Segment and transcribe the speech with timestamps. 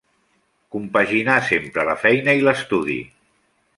[0.75, 3.01] Compaginà sempre la feina i l'estudi.